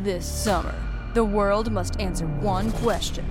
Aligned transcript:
This 0.00 0.26
summer, 0.26 0.74
the 1.12 1.22
world 1.22 1.70
must 1.70 2.00
answer 2.00 2.24
one 2.26 2.72
question 2.72 3.26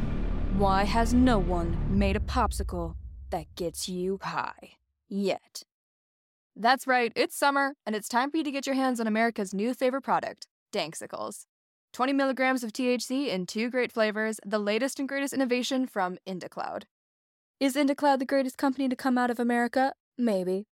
Why 0.59 0.83
has 0.83 1.11
no 1.11 1.39
one 1.39 1.75
made 1.89 2.15
a 2.15 2.19
popsicle 2.19 2.93
that 3.31 3.47
gets 3.55 3.89
you 3.89 4.19
high 4.21 4.75
yet? 5.09 5.63
That's 6.55 6.85
right, 6.85 7.11
it's 7.15 7.35
summer, 7.35 7.73
and 7.83 7.95
it's 7.95 8.07
time 8.07 8.29
for 8.29 8.37
you 8.37 8.43
to 8.43 8.51
get 8.51 8.67
your 8.67 8.75
hands 8.75 8.99
on 8.99 9.07
America's 9.07 9.55
new 9.55 9.73
favorite 9.73 10.03
product, 10.03 10.45
Danksicles. 10.71 11.45
20 11.93 12.13
milligrams 12.13 12.63
of 12.63 12.71
THC 12.71 13.29
in 13.29 13.47
two 13.47 13.71
great 13.71 13.91
flavors, 13.91 14.39
the 14.45 14.59
latest 14.59 14.99
and 14.99 15.09
greatest 15.09 15.33
innovation 15.33 15.87
from 15.87 16.19
IndaCloud. 16.27 16.83
Is 17.59 17.75
IndaCloud 17.75 18.19
the 18.19 18.25
greatest 18.25 18.59
company 18.59 18.87
to 18.87 18.95
come 18.95 19.17
out 19.17 19.31
of 19.31 19.39
America? 19.39 19.93
Maybe. 20.15 20.67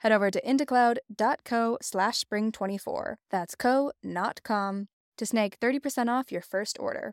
Head 0.00 0.12
over 0.12 0.30
to 0.30 0.40
indacloud.co 0.40 1.78
slash 1.82 2.24
spring24. 2.24 3.16
That's 3.30 3.54
co, 3.54 3.92
not 4.02 4.42
com, 4.42 4.88
to 5.18 5.26
snag 5.26 5.58
30% 5.60 6.08
off 6.08 6.32
your 6.32 6.40
first 6.40 6.78
order. 6.80 7.12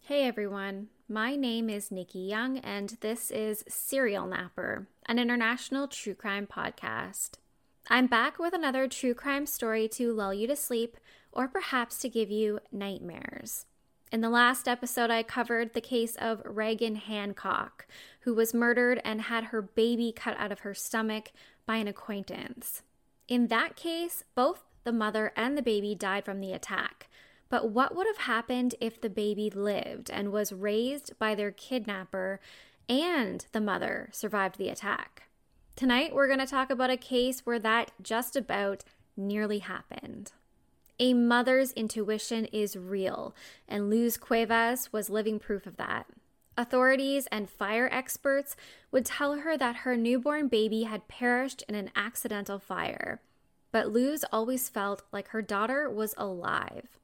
Hey 0.00 0.26
everyone, 0.26 0.88
my 1.10 1.34
name 1.34 1.68
is 1.68 1.90
Nikki 1.90 2.20
Young, 2.20 2.58
and 2.58 2.96
this 3.00 3.32
is 3.32 3.64
Serial 3.66 4.28
Napper, 4.28 4.86
an 5.06 5.18
international 5.18 5.88
true 5.88 6.14
crime 6.14 6.46
podcast. 6.46 7.30
I'm 7.88 8.06
back 8.06 8.38
with 8.38 8.54
another 8.54 8.86
true 8.86 9.12
crime 9.12 9.46
story 9.46 9.88
to 9.88 10.12
lull 10.12 10.32
you 10.32 10.46
to 10.46 10.54
sleep 10.54 10.96
or 11.32 11.48
perhaps 11.48 11.98
to 11.98 12.08
give 12.08 12.30
you 12.30 12.60
nightmares. 12.70 13.66
In 14.12 14.20
the 14.20 14.30
last 14.30 14.68
episode, 14.68 15.10
I 15.10 15.24
covered 15.24 15.74
the 15.74 15.80
case 15.80 16.14
of 16.14 16.42
Reagan 16.44 16.94
Hancock, 16.94 17.88
who 18.20 18.32
was 18.32 18.54
murdered 18.54 19.00
and 19.04 19.22
had 19.22 19.46
her 19.46 19.62
baby 19.62 20.12
cut 20.14 20.36
out 20.38 20.52
of 20.52 20.60
her 20.60 20.74
stomach 20.74 21.32
by 21.66 21.78
an 21.78 21.88
acquaintance. 21.88 22.82
In 23.26 23.48
that 23.48 23.74
case, 23.74 24.22
both 24.36 24.62
the 24.84 24.92
mother 24.92 25.32
and 25.34 25.58
the 25.58 25.62
baby 25.62 25.96
died 25.96 26.24
from 26.24 26.40
the 26.40 26.52
attack. 26.52 27.08
But 27.50 27.70
what 27.70 27.94
would 27.94 28.06
have 28.06 28.18
happened 28.18 28.76
if 28.80 29.00
the 29.00 29.10
baby 29.10 29.50
lived 29.50 30.08
and 30.08 30.32
was 30.32 30.52
raised 30.52 31.18
by 31.18 31.34
their 31.34 31.50
kidnapper 31.50 32.40
and 32.88 33.44
the 33.52 33.60
mother 33.60 34.08
survived 34.12 34.56
the 34.56 34.68
attack? 34.68 35.24
Tonight, 35.74 36.14
we're 36.14 36.28
going 36.28 36.38
to 36.38 36.46
talk 36.46 36.70
about 36.70 36.90
a 36.90 36.96
case 36.96 37.40
where 37.40 37.58
that 37.58 37.90
just 38.00 38.36
about 38.36 38.84
nearly 39.16 39.58
happened. 39.58 40.32
A 41.00 41.12
mother's 41.12 41.72
intuition 41.72 42.44
is 42.46 42.76
real, 42.76 43.34
and 43.66 43.90
Luz 43.90 44.16
Cuevas 44.16 44.92
was 44.92 45.10
living 45.10 45.38
proof 45.38 45.66
of 45.66 45.76
that. 45.76 46.06
Authorities 46.56 47.26
and 47.32 47.48
fire 47.48 47.88
experts 47.90 48.54
would 48.92 49.06
tell 49.06 49.38
her 49.38 49.56
that 49.56 49.76
her 49.76 49.96
newborn 49.96 50.48
baby 50.48 50.82
had 50.82 51.08
perished 51.08 51.64
in 51.68 51.74
an 51.74 51.90
accidental 51.96 52.58
fire. 52.58 53.22
But 53.72 53.88
Luz 53.88 54.24
always 54.30 54.68
felt 54.68 55.02
like 55.10 55.28
her 55.28 55.42
daughter 55.42 55.88
was 55.88 56.14
alive. 56.18 56.99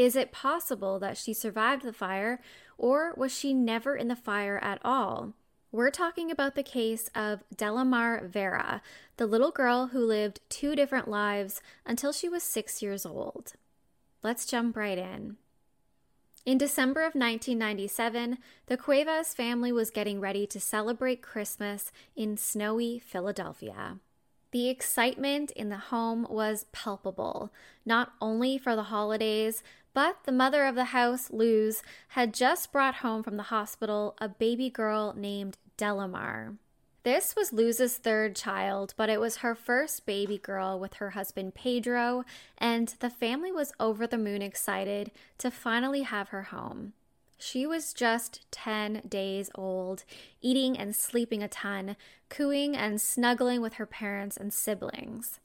Is 0.00 0.16
it 0.16 0.32
possible 0.32 0.98
that 1.00 1.18
she 1.18 1.34
survived 1.34 1.82
the 1.82 1.92
fire, 1.92 2.40
or 2.78 3.12
was 3.18 3.36
she 3.36 3.52
never 3.52 3.94
in 3.94 4.08
the 4.08 4.16
fire 4.16 4.58
at 4.62 4.80
all? 4.82 5.34
We're 5.70 5.90
talking 5.90 6.30
about 6.30 6.54
the 6.54 6.62
case 6.62 7.10
of 7.14 7.44
Delimar 7.54 8.26
Vera, 8.26 8.80
the 9.18 9.26
little 9.26 9.50
girl 9.50 9.88
who 9.88 9.98
lived 9.98 10.40
two 10.48 10.74
different 10.74 11.06
lives 11.06 11.60
until 11.84 12.14
she 12.14 12.30
was 12.30 12.42
six 12.42 12.80
years 12.80 13.04
old. 13.04 13.52
Let's 14.22 14.46
jump 14.46 14.74
right 14.74 14.96
in. 14.96 15.36
In 16.46 16.56
December 16.56 17.00
of 17.00 17.14
1997, 17.14 18.38
the 18.68 18.78
Cuevas 18.78 19.34
family 19.34 19.70
was 19.70 19.90
getting 19.90 20.18
ready 20.18 20.46
to 20.46 20.58
celebrate 20.58 21.20
Christmas 21.20 21.92
in 22.16 22.38
snowy 22.38 22.98
Philadelphia. 22.98 23.98
The 24.52 24.68
excitement 24.68 25.52
in 25.52 25.68
the 25.68 25.76
home 25.76 26.26
was 26.28 26.66
palpable, 26.72 27.52
not 27.86 28.14
only 28.20 28.58
for 28.58 28.74
the 28.74 28.84
holidays, 28.84 29.62
but 29.92 30.18
the 30.24 30.32
mother 30.32 30.64
of 30.66 30.74
the 30.74 30.86
house, 30.86 31.30
Luz, 31.30 31.82
had 32.08 32.34
just 32.34 32.72
brought 32.72 32.96
home 32.96 33.22
from 33.22 33.36
the 33.36 33.44
hospital 33.44 34.16
a 34.18 34.28
baby 34.28 34.70
girl 34.70 35.14
named 35.16 35.56
Delimar. 35.76 36.56
This 37.02 37.34
was 37.34 37.52
Luz's 37.52 37.96
third 37.96 38.36
child, 38.36 38.92
but 38.96 39.08
it 39.08 39.20
was 39.20 39.38
her 39.38 39.54
first 39.54 40.04
baby 40.04 40.36
girl 40.36 40.78
with 40.78 40.94
her 40.94 41.10
husband 41.10 41.54
Pedro, 41.54 42.24
and 42.58 42.94
the 43.00 43.08
family 43.08 43.50
was 43.50 43.72
over 43.80 44.06
the 44.06 44.18
moon 44.18 44.42
excited 44.42 45.10
to 45.38 45.50
finally 45.50 46.02
have 46.02 46.28
her 46.28 46.44
home. 46.44 46.92
She 47.38 47.66
was 47.66 47.94
just 47.94 48.44
10 48.50 49.02
days 49.08 49.50
old, 49.54 50.04
eating 50.42 50.76
and 50.76 50.94
sleeping 50.94 51.42
a 51.42 51.48
ton, 51.48 51.96
cooing 52.28 52.76
and 52.76 53.00
snuggling 53.00 53.62
with 53.62 53.74
her 53.74 53.86
parents 53.86 54.36
and 54.36 54.52
siblings. 54.52 55.40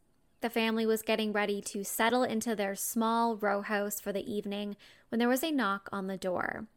The 0.46 0.52
family 0.52 0.86
was 0.86 1.02
getting 1.02 1.32
ready 1.34 1.60
to 1.62 1.84
settle 1.84 2.22
into 2.22 2.56
their 2.56 2.76
small 2.76 3.36
row 3.36 3.64
house 3.64 4.00
for 4.00 4.14
the 4.14 4.32
evening 4.32 4.78
when 5.10 5.18
there 5.18 5.28
was 5.28 5.44
a 5.44 5.50
knock 5.50 5.90
on 5.92 6.06
the 6.06 6.20
door. 6.20 6.68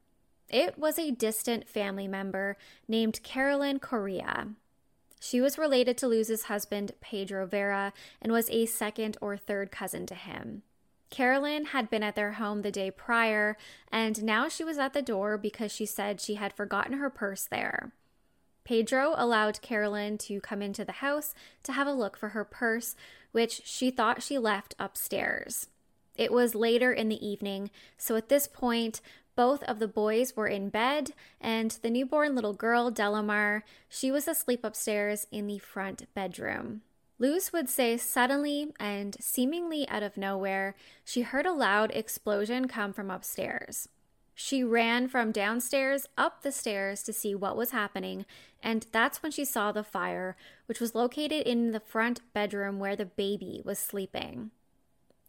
It 0.49 0.79
was 0.79 0.99
a 0.99 1.11
distant 1.11 1.69
family 1.69 2.09
member 2.09 2.57
named 2.89 3.23
Carolyn 3.23 3.79
Correa. 3.79 4.55
She 5.21 5.43
was 5.43 5.59
related 5.59 5.99
to 5.99 6.09
Luz's 6.09 6.45
husband, 6.45 6.93
Pedro 7.03 7.45
Vera, 7.45 7.93
and 8.23 8.33
was 8.33 8.49
a 8.49 8.65
second 8.65 9.19
or 9.21 9.37
third 9.37 9.71
cousin 9.71 10.07
to 10.07 10.15
him. 10.15 10.63
Carolyn 11.11 11.67
had 11.67 11.91
been 11.91 12.03
at 12.03 12.15
their 12.15 12.33
home 12.33 12.63
the 12.63 12.73
day 12.73 12.91
prior, 12.91 13.59
and 13.93 14.23
now 14.23 14.49
she 14.49 14.65
was 14.65 14.79
at 14.79 14.95
the 14.95 15.03
door 15.03 15.37
because 15.37 15.71
she 15.73 15.85
said 15.85 16.23
she 16.23 16.37
had 16.37 16.55
forgotten 16.55 16.95
her 16.95 17.11
purse 17.11 17.45
there. 17.45 17.93
Pedro 18.69 19.15
allowed 19.17 19.63
Carolyn 19.63 20.19
to 20.19 20.43
come 20.43 20.61
into 20.61 20.85
the 20.85 21.01
house 21.01 21.35
to 21.63 21.73
have 21.73 21.87
a 21.87 21.93
look 21.95 22.19
for 22.19 22.29
her 22.29 22.45
purse, 22.45 22.97
which 23.33 23.63
she 23.65 23.91
thought 23.91 24.23
she 24.23 24.37
left 24.37 24.75
upstairs. 24.79 25.69
It 26.17 26.31
was 26.31 26.55
later 26.55 26.93
in 26.93 27.09
the 27.09 27.27
evening, 27.27 27.71
so 27.97 28.15
at 28.15 28.29
this 28.29 28.47
point, 28.47 29.01
both 29.35 29.63
of 29.63 29.79
the 29.79 29.89
boys 29.89 30.37
were 30.37 30.49
in 30.49 30.69
bed, 30.69 31.13
and 31.41 31.71
the 31.81 31.89
newborn 31.89 32.35
little 32.35 32.53
girl, 32.53 32.91
Delimar, 32.91 33.63
she 33.89 34.11
was 34.11 34.29
asleep 34.29 34.63
upstairs 34.63 35.27
in 35.33 35.47
the 35.47 35.57
front 35.57 36.05
bedroom. 36.13 36.83
Luz 37.19 37.55
would 37.55 37.71
say 37.71 37.97
suddenly 37.97 38.75
and 38.79 39.17
seemingly 39.19 39.89
out 39.89 40.03
of 40.03 40.19
nowhere, 40.19 40.75
she 41.07 41.23
heard 41.23 41.47
a 41.47 41.55
loud 41.55 41.91
explosion 41.93 42.69
come 42.69 42.93
from 42.93 43.11
upstairs. 43.11 43.89
She 44.41 44.63
ran 44.63 45.09
from 45.09 45.33
downstairs 45.33 46.07
up 46.17 46.43
the 46.43 46.53
stairs 46.53 47.03
to 47.03 47.13
see 47.13 47.35
what 47.35 47.57
was 47.57 47.73
happening, 47.73 48.25
and 48.63 48.87
that's 48.93 49.21
when 49.21 49.33
she 49.33 49.45
saw 49.45 49.73
the 49.73 49.83
fire, 49.83 50.37
which 50.67 50.79
was 50.79 50.95
located 50.95 51.45
in 51.45 51.73
the 51.73 51.81
front 51.81 52.21
bedroom 52.33 52.79
where 52.79 52.95
the 52.95 53.05
baby 53.05 53.63
was 53.65 53.81
sleeping. 53.81 54.53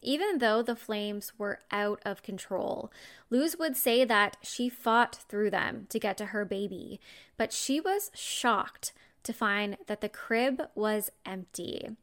Even 0.03 0.37
though 0.37 0.61
the 0.61 0.75
flames 0.75 1.33
were 1.39 1.57
out 1.71 1.99
of 2.05 2.21
control, 2.21 2.91
Luz 3.31 3.57
would 3.57 3.75
say 3.75 4.05
that 4.05 4.37
she 4.43 4.69
fought 4.69 5.15
through 5.27 5.49
them 5.49 5.87
to 5.89 5.97
get 5.97 6.15
to 6.19 6.27
her 6.27 6.45
baby, 6.45 6.99
but 7.35 7.51
she 7.51 7.81
was 7.81 8.11
shocked 8.13 8.93
to 9.23 9.33
find 9.33 9.77
that 9.87 10.01
the 10.01 10.09
crib 10.09 10.61
was 10.75 11.09
empty. 11.25 11.97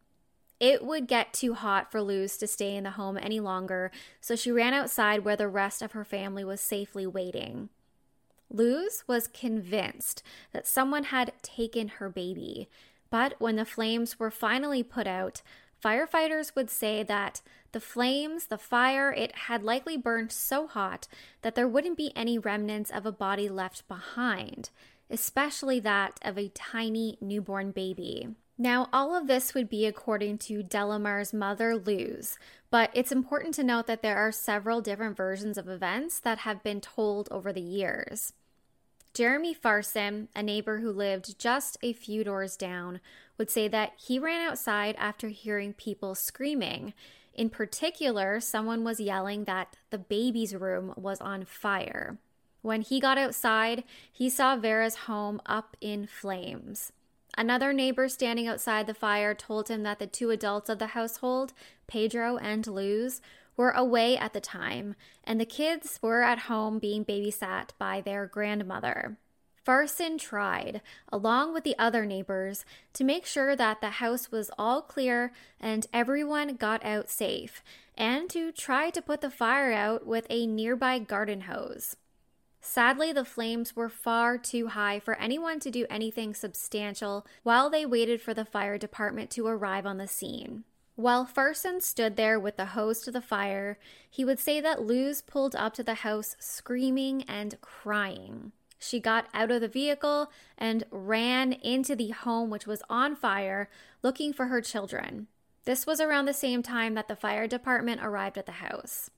It 0.59 0.85
would 0.85 1.07
get 1.07 1.35
too 1.35 1.55
hot 1.55 1.93
for 1.93 2.01
Luz 2.01 2.37
to 2.39 2.47
stay 2.47 2.75
in 2.75 2.85
the 2.85 2.93
home 2.93 3.19
any 3.21 3.41
longer, 3.41 3.91
so 4.21 4.35
she 4.35 4.51
ran 4.51 4.73
outside 4.73 5.25
where 5.25 5.37
the 5.37 5.49
rest 5.49 5.83
of 5.83 5.93
her 5.93 6.05
family 6.05 6.45
was 6.45 6.61
safely 6.61 7.07
waiting. 7.07 7.69
Luz 8.51 9.05
was 9.07 9.27
convinced 9.27 10.23
that 10.53 10.67
someone 10.67 11.05
had 11.05 11.33
taken 11.43 11.89
her 11.89 12.09
baby, 12.09 12.69
but 13.11 13.35
when 13.39 13.57
the 13.57 13.65
flames 13.65 14.19
were 14.19 14.31
finally 14.31 14.83
put 14.83 15.07
out, 15.07 15.43
firefighters 15.85 16.55
would 16.57 16.71
say 16.71 17.03
that 17.03 17.43
the 17.73 17.81
flames, 17.81 18.47
the 18.47 18.57
fire, 18.57 19.13
it 19.13 19.35
had 19.35 19.63
likely 19.63 19.97
burned 19.97 20.33
so 20.33 20.67
hot 20.67 21.07
that 21.43 21.55
there 21.55 21.69
wouldn't 21.69 21.99
be 21.99 22.13
any 22.17 22.39
remnants 22.39 22.91
of 22.91 23.05
a 23.05 23.13
body 23.13 23.49
left 23.49 23.87
behind, 23.89 24.71
especially 25.11 25.81
that 25.81 26.19
of 26.23 26.39
a 26.39 26.49
tiny 26.49 27.19
newborn 27.21 27.73
baby. 27.73 28.29
Now, 28.59 28.89
all 28.91 29.15
of 29.15 29.27
this 29.27 29.53
would 29.53 29.69
be 29.69 29.85
according 29.85 30.39
to 30.39 30.63
Delimar's 30.63 31.35
mother, 31.35 31.77
Luz, 31.77 32.39
but 32.71 32.91
it's 32.95 33.13
important 33.13 33.55
to 33.55 33.65
note 33.65 33.87
that 33.87 34.01
there 34.01 34.17
are 34.17 34.33
several 34.33 34.81
different 34.81 35.17
versions 35.17 35.59
of 35.59 35.69
events 35.69 36.19
that 36.21 36.39
have 36.39 36.63
been 36.63 36.81
told 36.81 37.29
over 37.31 37.53
the 37.53 37.61
years. 37.61 38.33
Jeremy 39.13 39.53
Farson, 39.55 40.29
a 40.35 40.43
neighbor 40.43 40.81
who 40.81 40.91
lived 40.91 41.39
just 41.39 41.77
a 41.83 41.93
few 41.93 42.25
doors 42.25 42.57
down, 42.57 43.01
would 43.39 43.51
say 43.51 43.69
that 43.69 43.93
he 43.97 44.19
ran 44.19 44.47
outside 44.47 44.95
after 44.99 45.29
hearing 45.29 45.75
people 45.75 46.15
screaming. 46.15 46.95
In 47.35 47.51
particular, 47.51 48.41
someone 48.41 48.85
was 48.85 49.01
yelling 49.01 49.45
that 49.45 49.77
the 49.91 49.99
baby's 49.99 50.55
room 50.55 50.95
was 50.97 51.21
on 51.21 51.45
fire. 51.45 52.17
When 52.63 52.81
he 52.81 53.01
got 53.01 53.19
outside, 53.19 53.85
he 54.11 54.29
saw 54.31 54.57
Vera's 54.57 54.97
home 55.07 55.41
up 55.45 55.77
in 55.81 56.07
flames. 56.07 56.93
Another 57.37 57.73
neighbor 57.73 58.09
standing 58.09 58.47
outside 58.47 58.87
the 58.87 58.95
fire 58.95 59.35
told 59.35 59.69
him 59.69 59.83
that 59.83 59.99
the 59.99 60.07
two 60.07 60.31
adults 60.31 60.71
of 60.71 60.79
the 60.79 60.89
household, 60.89 61.53
Pedro 61.87 62.39
and 62.39 62.67
Luz, 62.67 63.21
were 63.57 63.71
away 63.71 64.17
at 64.17 64.33
the 64.33 64.41
time, 64.41 64.95
and 65.25 65.41
the 65.41 65.45
kids 65.45 65.99
were 66.03 66.23
at 66.23 66.41
home 66.41 66.79
being 66.79 67.05
babysat 67.05 67.71
by 67.79 68.01
their 68.01 68.27
grandmother. 68.27 69.19
Farson 69.67 70.17
tried, 70.17 70.81
along 71.13 71.53
with 71.53 71.65
the 71.65 71.77
other 71.79 72.07
neighbors, 72.07 72.65
to 72.93 73.03
make 73.03 73.27
sure 73.27 73.57
that 73.57 73.81
the 73.81 73.91
house 73.91 74.31
was 74.31 74.51
all 74.57 74.81
clear 74.81 75.33
and 75.61 75.89
everyone 75.93 76.55
got 76.55 76.85
out 76.85 77.11
safe, 77.11 77.65
and 77.99 78.31
to 78.31 78.53
try 78.53 78.91
to 78.91 79.03
put 79.03 79.21
the 79.21 79.31
fire 79.31 79.73
out 79.73 80.07
with 80.07 80.27
a 80.31 80.47
nearby 80.47 81.01
garden 81.01 81.43
hose. 81.43 81.97
Sadly, 82.69 83.13
the 83.13 83.25
flames 83.25 83.77
were 83.77 83.89
far 83.89 84.37
too 84.37 84.67
high 84.67 84.99
for 84.99 85.15
anyone 85.15 85.61
to 85.61 85.71
do 85.71 85.87
anything 85.89 86.35
substantial 86.35 87.25
while 87.45 87.71
they 87.71 87.87
waited 87.87 88.21
for 88.21 88.35
the 88.35 88.45
fire 88.45 88.77
department 88.77 89.31
to 89.31 89.47
arrive 89.47 89.87
on 89.87 89.99
the 89.99 90.09
scene. 90.09 90.65
While 90.97 91.25
Farson 91.25 91.81
stood 91.81 92.17
there 92.17 92.41
with 92.41 92.57
the 92.57 92.67
hose 92.67 93.03
to 93.03 93.13
the 93.13 93.23
fire, 93.23 93.79
he 94.11 94.25
would 94.25 94.41
say 94.41 94.61
that 94.61 94.83
Luz 94.83 95.23
pulled 95.23 95.55
up 95.55 95.75
to 95.75 95.85
the 95.85 95.95
house 95.95 96.35
screaming 96.41 97.23
and 97.29 97.59
crying. 97.61 98.51
She 98.81 98.99
got 98.99 99.29
out 99.33 99.53
of 99.53 99.61
the 99.61 99.69
vehicle 99.69 100.33
and 100.59 100.85
ran 100.91 101.53
into 101.53 101.95
the 101.95 102.11
home, 102.11 102.51
which 102.51 102.67
was 102.67 102.83
on 102.91 103.15
fire, 103.15 103.71
looking 104.03 104.33
for 104.33 104.47
her 104.47 104.61
children. 104.61 105.29
This 105.65 105.87
was 105.87 106.01
around 106.01 106.25
the 106.25 106.35
same 106.35 106.65
time 106.65 106.95
that 106.95 107.07
the 107.07 107.17
fire 107.17 107.47
department 107.47 108.01
arrived 108.03 108.37
at 108.37 108.47
the 108.47 108.53
house. 108.53 109.11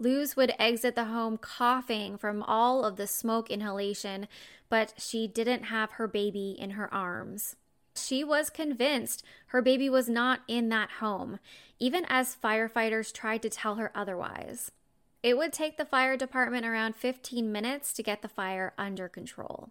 Luz 0.00 0.34
would 0.34 0.54
exit 0.58 0.94
the 0.94 1.04
home 1.04 1.36
coughing 1.36 2.16
from 2.16 2.42
all 2.42 2.84
of 2.84 2.96
the 2.96 3.06
smoke 3.06 3.50
inhalation, 3.50 4.28
but 4.70 4.94
she 4.96 5.28
didn't 5.28 5.64
have 5.64 5.92
her 5.92 6.08
baby 6.08 6.56
in 6.58 6.70
her 6.70 6.92
arms. 6.92 7.56
She 7.94 8.24
was 8.24 8.48
convinced 8.48 9.22
her 9.48 9.60
baby 9.60 9.90
was 9.90 10.08
not 10.08 10.40
in 10.48 10.70
that 10.70 10.90
home, 11.00 11.38
even 11.78 12.06
as 12.08 12.36
firefighters 12.42 13.12
tried 13.12 13.42
to 13.42 13.50
tell 13.50 13.74
her 13.74 13.92
otherwise. 13.94 14.70
It 15.22 15.36
would 15.36 15.52
take 15.52 15.76
the 15.76 15.84
fire 15.84 16.16
department 16.16 16.64
around 16.64 16.96
15 16.96 17.52
minutes 17.52 17.92
to 17.92 18.02
get 18.02 18.22
the 18.22 18.28
fire 18.28 18.72
under 18.78 19.06
control. 19.06 19.68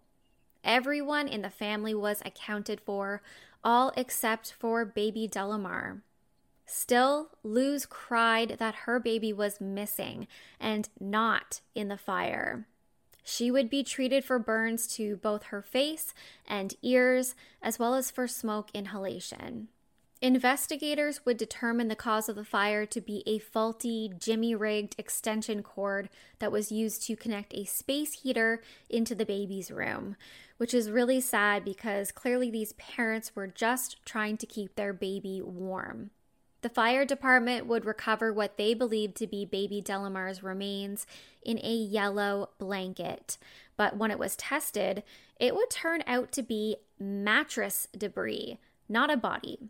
Everyone 0.63 1.27
in 1.27 1.41
the 1.41 1.49
family 1.49 1.95
was 1.95 2.21
accounted 2.23 2.81
for, 2.81 3.23
all 3.63 3.91
except 3.97 4.53
for 4.53 4.85
baby 4.85 5.27
Delimar. 5.27 6.01
Still, 6.71 7.29
Luz 7.41 7.87
cried 7.87 8.57
that 8.59 8.85
her 8.85 8.99
baby 8.99 9.33
was 9.33 9.59
missing 9.59 10.27
and 10.59 10.87
not 10.99 11.61
in 11.73 11.87
the 11.87 11.97
fire. 11.97 12.67
She 13.23 13.49
would 13.49 13.71
be 13.71 13.83
treated 13.83 14.23
for 14.23 14.37
burns 14.37 14.85
to 14.95 15.15
both 15.15 15.45
her 15.45 15.63
face 15.63 16.13
and 16.47 16.75
ears, 16.83 17.33
as 17.59 17.79
well 17.79 17.95
as 17.95 18.11
for 18.11 18.27
smoke 18.27 18.69
inhalation. 18.71 19.69
Investigators 20.21 21.25
would 21.25 21.37
determine 21.37 21.87
the 21.87 21.95
cause 21.95 22.29
of 22.29 22.35
the 22.35 22.45
fire 22.45 22.85
to 22.85 23.01
be 23.01 23.23
a 23.25 23.39
faulty, 23.39 24.13
jimmy 24.19 24.53
rigged 24.53 24.93
extension 24.99 25.63
cord 25.63 26.07
that 26.37 26.51
was 26.51 26.71
used 26.71 27.01
to 27.07 27.15
connect 27.15 27.51
a 27.55 27.65
space 27.65 28.21
heater 28.21 28.61
into 28.91 29.15
the 29.15 29.25
baby's 29.25 29.71
room, 29.71 30.15
which 30.57 30.75
is 30.75 30.91
really 30.91 31.19
sad 31.19 31.65
because 31.65 32.11
clearly 32.11 32.51
these 32.51 32.73
parents 32.73 33.35
were 33.35 33.47
just 33.47 34.05
trying 34.05 34.37
to 34.37 34.45
keep 34.45 34.75
their 34.75 34.93
baby 34.93 35.41
warm. 35.41 36.11
The 36.61 36.69
fire 36.69 37.05
department 37.05 37.67
would 37.67 37.85
recover 37.85 38.33
what 38.33 38.57
they 38.57 38.73
believed 38.73 39.15
to 39.17 39.27
be 39.27 39.45
baby 39.45 39.81
Delimar's 39.81 40.43
remains 40.43 41.07
in 41.41 41.57
a 41.59 41.73
yellow 41.73 42.49
blanket, 42.57 43.37
but 43.77 43.95
when 43.95 44.11
it 44.11 44.19
was 44.19 44.35
tested, 44.35 45.03
it 45.39 45.55
would 45.55 45.69
turn 45.69 46.03
out 46.05 46.33
to 46.33 46.43
be 46.43 46.75
mattress 46.99 47.87
debris, 47.97 48.59
not 48.89 49.09
a 49.09 49.15
body. 49.15 49.69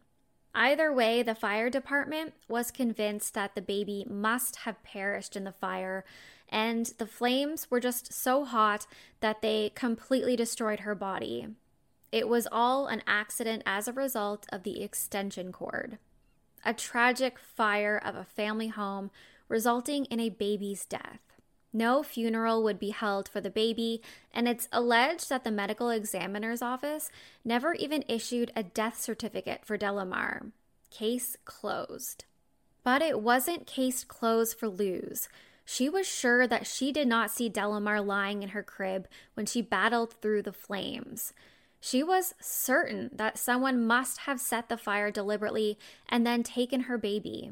Either 0.55 0.91
way, 0.91 1.21
the 1.21 1.35
fire 1.35 1.69
department 1.69 2.33
was 2.47 2.71
convinced 2.71 3.35
that 3.35 3.53
the 3.53 3.61
baby 3.61 4.03
must 4.09 4.57
have 4.57 4.81
perished 4.81 5.35
in 5.35 5.43
the 5.43 5.51
fire, 5.51 6.03
and 6.49 6.87
the 6.97 7.05
flames 7.05 7.69
were 7.69 7.79
just 7.79 8.11
so 8.11 8.45
hot 8.45 8.87
that 9.19 9.43
they 9.43 9.71
completely 9.75 10.35
destroyed 10.35 10.79
her 10.79 10.95
body. 10.95 11.49
It 12.11 12.27
was 12.27 12.47
all 12.51 12.87
an 12.87 13.03
accident 13.05 13.61
as 13.67 13.87
a 13.87 13.93
result 13.93 14.47
of 14.51 14.63
the 14.63 14.81
extension 14.81 15.51
cord. 15.51 15.99
A 16.65 16.73
tragic 16.73 17.39
fire 17.39 18.01
of 18.03 18.15
a 18.15 18.23
family 18.23 18.67
home 18.67 19.11
resulting 19.47 20.05
in 20.05 20.19
a 20.19 20.29
baby's 20.29 20.85
death. 20.85 21.19
No 21.71 22.01
funeral 22.01 22.63
would 22.63 22.79
be 22.79 22.89
held 22.89 23.29
for 23.29 23.41
the 23.41 23.49
baby, 23.49 24.01
and 24.33 24.47
it's 24.47 24.67
alleged 24.71 25.29
that 25.29 25.43
the 25.43 25.51
medical 25.51 25.89
examiner's 25.89 26.61
office 26.61 27.11
never 27.45 27.73
even 27.73 28.03
issued 28.07 28.51
a 28.55 28.63
death 28.63 28.99
certificate 28.99 29.65
for 29.65 29.77
Delimar. 29.77 30.51
Case 30.89 31.37
closed. 31.45 32.25
But 32.83 33.01
it 33.03 33.21
wasn't 33.21 33.67
case 33.67 34.03
closed 34.03 34.57
for 34.57 34.67
Luz. 34.67 35.29
She 35.63 35.89
was 35.89 36.07
sure 36.07 36.47
that 36.47 36.65
she 36.65 36.91
did 36.91 37.07
not 37.07 37.29
see 37.29 37.49
Delimar 37.49 38.03
lying 38.03 38.41
in 38.41 38.49
her 38.49 38.63
crib 38.63 39.07
when 39.35 39.45
she 39.45 39.61
battled 39.61 40.13
through 40.13 40.41
the 40.41 40.51
flames. 40.51 41.33
She 41.79 42.03
was 42.03 42.33
certain 42.39 43.09
that 43.13 43.37
someone 43.37 43.85
must 43.85 44.19
have 44.19 44.39
set 44.39 44.69
the 44.69 44.77
fire 44.77 45.11
deliberately 45.11 45.77
and 46.07 46.25
then 46.25 46.43
taken 46.43 46.81
her 46.81 46.97
baby. 46.97 47.51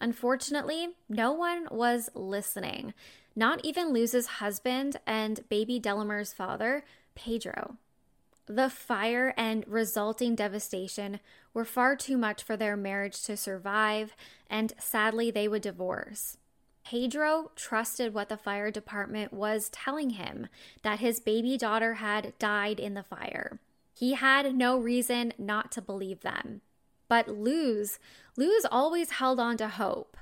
Unfortunately, 0.00 0.90
no 1.08 1.32
one 1.32 1.66
was 1.70 2.08
listening, 2.14 2.94
not 3.36 3.60
even 3.64 3.92
Luz's 3.92 4.26
husband 4.26 4.96
and 5.06 5.48
baby 5.48 5.78
Delimar's 5.78 6.32
father, 6.32 6.84
Pedro. 7.14 7.76
The 8.46 8.70
fire 8.70 9.34
and 9.36 9.64
resulting 9.68 10.34
devastation 10.34 11.20
were 11.52 11.64
far 11.64 11.96
too 11.96 12.16
much 12.16 12.42
for 12.42 12.56
their 12.56 12.76
marriage 12.76 13.22
to 13.24 13.36
survive, 13.36 14.16
and 14.48 14.72
sadly, 14.78 15.30
they 15.30 15.46
would 15.46 15.62
divorce. 15.62 16.36
Pedro 16.84 17.50
trusted 17.56 18.14
what 18.14 18.28
the 18.28 18.36
fire 18.36 18.70
department 18.70 19.32
was 19.32 19.68
telling 19.68 20.10
him 20.10 20.48
that 20.82 21.00
his 21.00 21.20
baby 21.20 21.56
daughter 21.56 21.94
had 21.94 22.32
died 22.38 22.80
in 22.80 22.94
the 22.94 23.02
fire. 23.02 23.60
He 23.92 24.14
had 24.14 24.54
no 24.54 24.78
reason 24.78 25.32
not 25.38 25.70
to 25.72 25.82
believe 25.82 26.20
them. 26.20 26.62
But 27.08 27.28
Luz, 27.28 27.98
Luz 28.36 28.64
always 28.70 29.10
held 29.10 29.38
on 29.38 29.56
to 29.58 29.68
hope. 29.68 30.16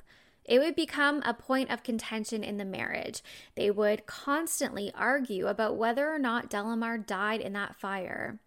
It 0.44 0.58
would 0.58 0.74
become 0.74 1.22
a 1.24 1.34
point 1.34 1.70
of 1.70 1.82
contention 1.82 2.42
in 2.42 2.56
the 2.56 2.64
marriage. 2.64 3.22
They 3.54 3.70
would 3.70 4.06
constantly 4.06 4.90
argue 4.94 5.46
about 5.46 5.76
whether 5.76 6.12
or 6.12 6.18
not 6.18 6.48
Delimar 6.48 7.06
died 7.06 7.42
in 7.42 7.52
that 7.52 7.76
fire. 7.76 8.40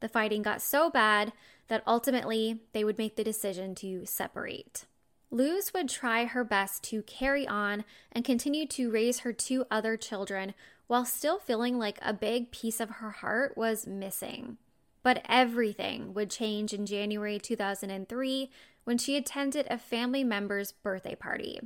The 0.00 0.08
fighting 0.08 0.42
got 0.42 0.62
so 0.62 0.90
bad 0.90 1.32
that 1.68 1.82
ultimately 1.86 2.60
they 2.72 2.82
would 2.82 2.98
make 2.98 3.16
the 3.16 3.24
decision 3.24 3.74
to 3.76 4.06
separate. 4.06 4.86
Luz 5.30 5.72
would 5.74 5.88
try 5.88 6.26
her 6.26 6.44
best 6.44 6.82
to 6.84 7.02
carry 7.02 7.46
on 7.46 7.84
and 8.12 8.24
continue 8.24 8.66
to 8.68 8.90
raise 8.90 9.20
her 9.20 9.32
two 9.32 9.64
other 9.70 9.96
children 9.96 10.54
while 10.86 11.04
still 11.04 11.38
feeling 11.38 11.78
like 11.78 11.98
a 12.02 12.12
big 12.12 12.50
piece 12.50 12.80
of 12.80 12.90
her 12.90 13.10
heart 13.10 13.56
was 13.56 13.86
missing. 13.86 14.58
But 15.02 15.24
everything 15.28 16.14
would 16.14 16.30
change 16.30 16.72
in 16.72 16.86
January 16.86 17.38
2003 17.38 18.50
when 18.84 18.98
she 18.98 19.16
attended 19.16 19.66
a 19.68 19.78
family 19.78 20.24
member's 20.24 20.72
birthday 20.72 21.14
party. 21.14 21.60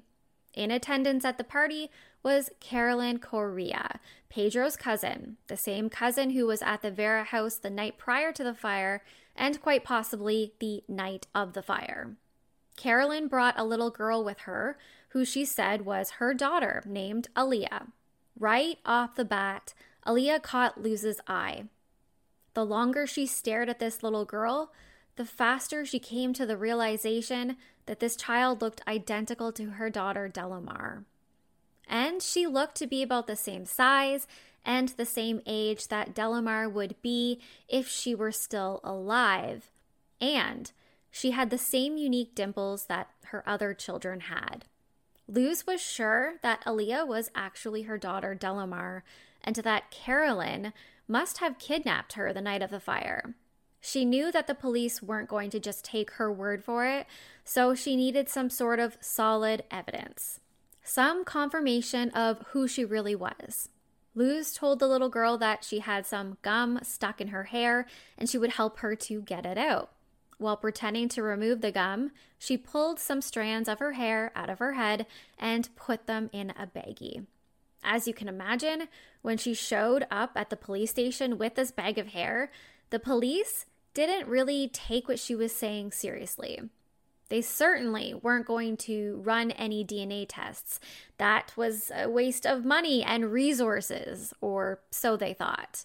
In 0.54 0.70
attendance 0.70 1.24
at 1.24 1.38
the 1.38 1.44
party 1.44 1.90
was 2.22 2.50
Carolyn 2.58 3.18
Correa, 3.18 4.00
Pedro's 4.28 4.76
cousin, 4.76 5.36
the 5.46 5.56
same 5.56 5.88
cousin 5.88 6.30
who 6.30 6.46
was 6.46 6.62
at 6.62 6.82
the 6.82 6.90
Vera 6.90 7.24
house 7.24 7.56
the 7.56 7.70
night 7.70 7.96
prior 7.96 8.32
to 8.32 8.42
the 8.42 8.54
fire 8.54 9.04
and 9.36 9.62
quite 9.62 9.84
possibly 9.84 10.54
the 10.58 10.82
night 10.88 11.26
of 11.34 11.52
the 11.52 11.62
fire. 11.62 12.16
Carolyn 12.78 13.26
brought 13.26 13.58
a 13.58 13.64
little 13.64 13.90
girl 13.90 14.22
with 14.22 14.38
her 14.40 14.78
who 15.08 15.24
she 15.24 15.44
said 15.44 15.84
was 15.84 16.12
her 16.12 16.32
daughter 16.32 16.82
named 16.86 17.26
Aaliyah. 17.34 17.88
Right 18.38 18.78
off 18.86 19.16
the 19.16 19.24
bat, 19.24 19.74
Aaliyah 20.06 20.42
caught 20.42 20.80
Luz's 20.80 21.20
eye. 21.26 21.64
The 22.54 22.64
longer 22.64 23.04
she 23.04 23.26
stared 23.26 23.68
at 23.68 23.80
this 23.80 24.02
little 24.04 24.24
girl, 24.24 24.72
the 25.16 25.24
faster 25.24 25.84
she 25.84 25.98
came 25.98 26.32
to 26.34 26.46
the 26.46 26.56
realization 26.56 27.56
that 27.86 27.98
this 27.98 28.14
child 28.14 28.62
looked 28.62 28.86
identical 28.86 29.50
to 29.52 29.70
her 29.70 29.90
daughter, 29.90 30.30
Delimar. 30.32 31.04
And 31.88 32.22
she 32.22 32.46
looked 32.46 32.76
to 32.76 32.86
be 32.86 33.02
about 33.02 33.26
the 33.26 33.34
same 33.34 33.64
size 33.64 34.28
and 34.64 34.90
the 34.90 35.06
same 35.06 35.40
age 35.46 35.88
that 35.88 36.14
Delimar 36.14 36.70
would 36.70 36.94
be 37.02 37.40
if 37.68 37.88
she 37.88 38.14
were 38.14 38.32
still 38.32 38.80
alive. 38.84 39.72
and 40.20 40.70
she 41.18 41.32
had 41.32 41.50
the 41.50 41.58
same 41.58 41.96
unique 41.96 42.32
dimples 42.36 42.84
that 42.84 43.10
her 43.24 43.42
other 43.44 43.74
children 43.74 44.20
had. 44.20 44.66
Luz 45.26 45.66
was 45.66 45.80
sure 45.80 46.34
that 46.42 46.64
Aaliyah 46.64 47.08
was 47.08 47.28
actually 47.34 47.82
her 47.82 47.98
daughter 47.98 48.38
Delimar 48.40 49.02
and 49.42 49.56
that 49.56 49.90
Carolyn 49.90 50.72
must 51.08 51.38
have 51.38 51.58
kidnapped 51.58 52.12
her 52.12 52.32
the 52.32 52.40
night 52.40 52.62
of 52.62 52.70
the 52.70 52.78
fire. 52.78 53.34
She 53.80 54.04
knew 54.04 54.30
that 54.30 54.46
the 54.46 54.54
police 54.54 55.02
weren't 55.02 55.28
going 55.28 55.50
to 55.50 55.58
just 55.58 55.84
take 55.84 56.12
her 56.12 56.32
word 56.32 56.62
for 56.62 56.86
it, 56.86 57.08
so 57.42 57.74
she 57.74 57.96
needed 57.96 58.28
some 58.28 58.48
sort 58.48 58.78
of 58.78 58.96
solid 59.00 59.64
evidence, 59.72 60.38
some 60.84 61.24
confirmation 61.24 62.10
of 62.10 62.44
who 62.52 62.68
she 62.68 62.84
really 62.84 63.16
was. 63.16 63.70
Luz 64.14 64.52
told 64.52 64.78
the 64.78 64.86
little 64.86 65.08
girl 65.08 65.36
that 65.38 65.64
she 65.64 65.80
had 65.80 66.06
some 66.06 66.38
gum 66.42 66.78
stuck 66.84 67.20
in 67.20 67.28
her 67.28 67.44
hair 67.44 67.86
and 68.16 68.30
she 68.30 68.38
would 68.38 68.52
help 68.52 68.78
her 68.78 68.94
to 68.94 69.20
get 69.20 69.44
it 69.44 69.58
out. 69.58 69.90
While 70.38 70.56
pretending 70.56 71.08
to 71.10 71.22
remove 71.22 71.60
the 71.60 71.72
gum, 71.72 72.12
she 72.38 72.56
pulled 72.56 72.98
some 72.98 73.20
strands 73.20 73.68
of 73.68 73.80
her 73.80 73.92
hair 73.92 74.32
out 74.34 74.48
of 74.48 74.60
her 74.60 74.74
head 74.74 75.06
and 75.38 75.68
put 75.76 76.06
them 76.06 76.30
in 76.32 76.50
a 76.50 76.66
baggie. 76.66 77.26
As 77.82 78.06
you 78.06 78.14
can 78.14 78.28
imagine, 78.28 78.88
when 79.22 79.36
she 79.36 79.54
showed 79.54 80.06
up 80.10 80.32
at 80.36 80.50
the 80.50 80.56
police 80.56 80.90
station 80.90 81.38
with 81.38 81.54
this 81.54 81.70
bag 81.70 81.98
of 81.98 82.08
hair, 82.08 82.50
the 82.90 82.98
police 82.98 83.66
didn't 83.94 84.28
really 84.28 84.68
take 84.68 85.08
what 85.08 85.18
she 85.18 85.34
was 85.34 85.52
saying 85.52 85.92
seriously. 85.92 86.60
They 87.28 87.42
certainly 87.42 88.14
weren't 88.14 88.46
going 88.46 88.76
to 88.78 89.20
run 89.24 89.50
any 89.50 89.84
DNA 89.84 90.26
tests. 90.28 90.80
That 91.18 91.52
was 91.56 91.90
a 91.94 92.08
waste 92.08 92.46
of 92.46 92.64
money 92.64 93.02
and 93.02 93.32
resources, 93.32 94.32
or 94.40 94.80
so 94.90 95.16
they 95.16 95.34
thought. 95.34 95.84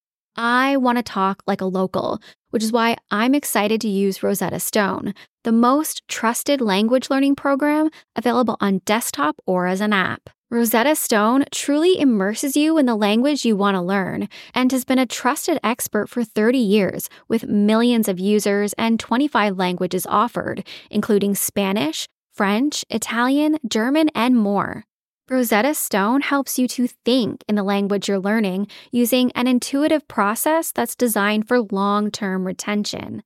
I 0.35 0.77
want 0.77 0.97
to 0.97 1.03
talk 1.03 1.43
like 1.45 1.61
a 1.61 1.65
local, 1.65 2.19
which 2.51 2.63
is 2.63 2.71
why 2.71 2.97
I'm 3.09 3.35
excited 3.35 3.81
to 3.81 3.89
use 3.89 4.23
Rosetta 4.23 4.59
Stone, 4.59 5.13
the 5.43 5.51
most 5.51 6.07
trusted 6.07 6.61
language 6.61 7.09
learning 7.09 7.35
program 7.35 7.89
available 8.15 8.57
on 8.61 8.81
desktop 8.85 9.35
or 9.45 9.67
as 9.67 9.81
an 9.81 9.93
app. 9.93 10.29
Rosetta 10.49 10.95
Stone 10.95 11.45
truly 11.51 11.97
immerses 11.97 12.57
you 12.57 12.77
in 12.77 12.85
the 12.85 12.95
language 12.95 13.45
you 13.45 13.55
want 13.55 13.75
to 13.75 13.81
learn 13.81 14.27
and 14.53 14.69
has 14.73 14.83
been 14.83 14.99
a 14.99 15.05
trusted 15.05 15.57
expert 15.63 16.09
for 16.09 16.25
30 16.25 16.57
years 16.57 17.09
with 17.29 17.47
millions 17.47 18.09
of 18.09 18.19
users 18.19 18.73
and 18.73 18.99
25 18.99 19.57
languages 19.57 20.05
offered, 20.09 20.67
including 20.89 21.35
Spanish, 21.35 22.05
French, 22.33 22.83
Italian, 22.89 23.59
German, 23.65 24.09
and 24.13 24.35
more. 24.35 24.83
Rosetta 25.29 25.73
Stone 25.73 26.21
helps 26.21 26.59
you 26.59 26.67
to 26.67 26.87
think 26.87 27.43
in 27.47 27.55
the 27.55 27.63
language 27.63 28.07
you're 28.09 28.19
learning 28.19 28.67
using 28.91 29.31
an 29.31 29.47
intuitive 29.47 30.07
process 30.07 30.71
that's 30.71 30.95
designed 30.95 31.47
for 31.47 31.61
long 31.71 32.11
term 32.11 32.45
retention. 32.45 33.23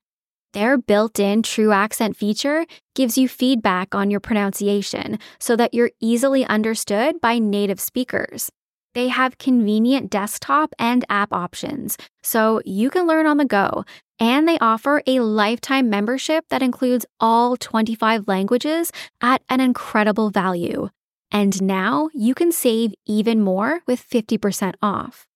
Their 0.54 0.78
built 0.78 1.20
in 1.20 1.42
true 1.42 1.72
accent 1.72 2.16
feature 2.16 2.66
gives 2.94 3.18
you 3.18 3.28
feedback 3.28 3.96
on 3.96 4.12
your 4.12 4.20
pronunciation 4.20 5.20
so 5.40 5.56
that 5.56 5.74
you're 5.74 5.92
easily 6.00 6.46
understood 6.46 7.20
by 7.20 7.40
native 7.40 7.80
speakers. 7.80 8.50
They 8.94 9.10
have 9.10 9.38
convenient 9.38 10.10
desktop 10.10 10.74
and 10.80 11.04
app 11.10 11.34
options, 11.34 11.98
so 12.24 12.62
you 12.66 12.90
can 12.90 13.08
learn 13.08 13.26
on 13.26 13.38
the 13.38 13.46
go. 13.46 13.84
And 14.20 14.48
they 14.48 14.58
offer 14.60 15.02
a 15.06 15.20
lifetime 15.20 15.90
membership 15.90 16.46
that 16.50 16.62
includes 16.62 17.06
all 17.20 17.58
25 17.58 18.28
languages 18.30 18.92
at 19.22 19.42
an 19.50 19.60
incredible 19.60 20.30
value. 20.30 20.90
And 21.36 21.62
now 21.62 22.08
you 22.14 22.34
can 22.34 22.54
save 22.54 22.94
even 23.06 23.42
more 23.42 23.82
with 23.86 24.02
50% 24.10 24.76
off. 24.82 25.28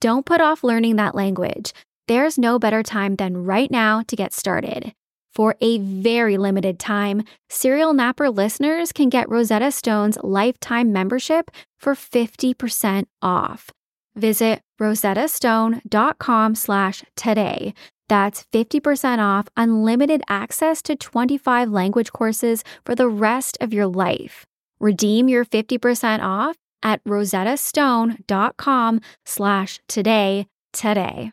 Don't 0.00 0.24
put 0.24 0.40
off 0.40 0.62
learning 0.62 0.94
that 0.96 1.16
language. 1.16 1.72
There's 2.06 2.38
no 2.38 2.60
better 2.60 2.84
time 2.84 3.16
than 3.16 3.44
right 3.44 3.68
now 3.68 4.02
to 4.06 4.14
get 4.14 4.32
started. 4.32 4.92
For 5.34 5.56
a 5.60 5.78
very 5.78 6.38
limited 6.38 6.78
time, 6.78 7.24
Serial 7.48 7.92
Napper 7.92 8.30
listeners 8.30 8.92
can 8.92 9.08
get 9.08 9.28
Rosetta 9.28 9.72
Stone's 9.72 10.16
lifetime 10.22 10.92
membership 10.92 11.50
for 11.76 11.96
50% 11.96 13.06
off. 13.20 13.70
Visit 14.14 14.60
rosettastone.com 14.80 16.54
slash 16.54 17.02
today. 17.16 17.74
That's 18.08 18.46
50% 18.52 19.18
off 19.18 19.48
unlimited 19.56 20.22
access 20.28 20.82
to 20.82 20.94
25 20.94 21.68
language 21.68 22.12
courses 22.12 22.62
for 22.86 22.94
the 22.94 23.08
rest 23.08 23.58
of 23.60 23.74
your 23.74 23.88
life. 23.88 24.46
Redeem 24.80 25.28
your 25.28 25.44
50% 25.44 26.20
off 26.22 26.56
at 26.82 27.02
rosettastone.com 27.04 29.00
slash 29.24 29.80
today 29.88 30.46
today. 30.72 31.32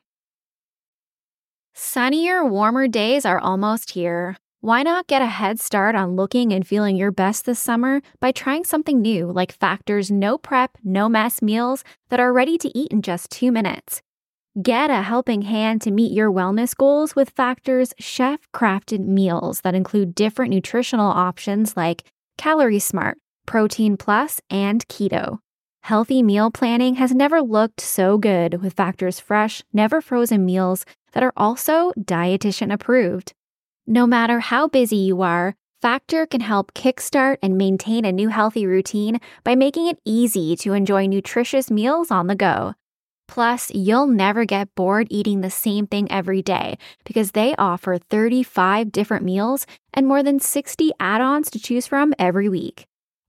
Sunnier, 1.73 2.45
warmer 2.45 2.87
days 2.87 3.25
are 3.25 3.39
almost 3.39 3.91
here. 3.91 4.37
Why 4.61 4.81
not 4.81 5.07
get 5.07 5.21
a 5.21 5.27
head 5.27 5.59
start 5.59 5.93
on 5.93 6.15
looking 6.15 6.51
and 6.51 6.65
feeling 6.65 6.95
your 6.95 7.11
best 7.11 7.45
this 7.45 7.59
summer 7.59 8.01
by 8.19 8.31
trying 8.31 8.63
something 8.63 9.01
new 9.01 9.31
like 9.31 9.51
Factor's 9.51 10.09
no 10.09 10.37
prep, 10.37 10.77
no 10.83 11.07
mess 11.07 11.41
meals 11.41 11.83
that 12.09 12.19
are 12.19 12.33
ready 12.33 12.57
to 12.57 12.75
eat 12.75 12.91
in 12.91 13.01
just 13.03 13.29
two 13.29 13.51
minutes? 13.51 14.01
Get 14.63 14.89
a 14.89 15.01
helping 15.01 15.43
hand 15.43 15.81
to 15.81 15.91
meet 15.91 16.13
your 16.13 16.31
wellness 16.31 16.75
goals 16.75 17.15
with 17.15 17.29
Factor's 17.29 17.93
chef 17.99 18.39
crafted 18.53 19.05
meals 19.05 19.61
that 19.61 19.75
include 19.75 20.15
different 20.15 20.51
nutritional 20.51 21.11
options 21.11 21.75
like 21.75 22.03
Calorie 22.37 22.79
Smart 22.79 23.17
Protein 23.45 23.97
Plus, 23.97 24.41
and 24.49 24.87
Keto. 24.87 25.39
Healthy 25.83 26.23
meal 26.23 26.49
planning 26.49 26.95
has 26.95 27.13
never 27.13 27.41
looked 27.41 27.79
so 27.79 28.17
good 28.17 28.61
with 28.61 28.73
Factor's 28.73 29.19
fresh, 29.19 29.63
never 29.71 30.01
frozen 30.01 30.43
meals 30.43 30.85
that 31.11 31.23
are 31.23 31.33
also 31.37 31.91
dietitian 31.99 32.73
approved. 32.73 33.33
No 33.85 34.07
matter 34.07 34.39
how 34.39 34.67
busy 34.67 34.97
you 34.97 35.21
are, 35.21 35.55
Factor 35.81 36.25
can 36.25 36.41
help 36.41 36.73
kickstart 36.73 37.37
and 37.43 37.57
maintain 37.57 38.03
a 38.03 38.11
new 38.11 38.29
healthy 38.29 38.65
routine 38.65 39.19
by 39.43 39.53
making 39.53 39.85
it 39.85 39.99
easy 40.05 40.55
to 40.55 40.73
enjoy 40.73 41.05
nutritious 41.05 41.69
meals 41.69 42.09
on 42.09 42.25
the 42.25 42.35
go. 42.35 42.73
Plus, 43.27 43.71
you'll 43.71 44.07
never 44.07 44.45
get 44.45 44.73
bored 44.73 45.07
eating 45.11 45.41
the 45.41 45.51
same 45.51 45.85
thing 45.85 46.11
every 46.11 46.41
day 46.41 46.77
because 47.03 47.31
they 47.31 47.55
offer 47.57 47.97
35 47.97 48.91
different 48.91 49.23
meals 49.23 49.67
and 49.93 50.07
more 50.07 50.23
than 50.23 50.39
60 50.39 50.91
add 50.99 51.21
ons 51.21 51.51
to 51.51 51.59
choose 51.59 51.85
from 51.85 52.13
every 52.17 52.49
week. 52.49 52.87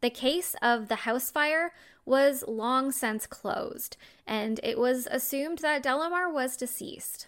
The 0.00 0.10
case 0.10 0.54
of 0.62 0.88
the 0.88 0.96
house 0.96 1.30
fire 1.30 1.72
was 2.04 2.44
long 2.46 2.92
since 2.92 3.26
closed, 3.26 3.96
and 4.26 4.60
it 4.62 4.78
was 4.78 5.08
assumed 5.10 5.58
that 5.58 5.82
Delimar 5.82 6.32
was 6.32 6.56
deceased. 6.56 7.26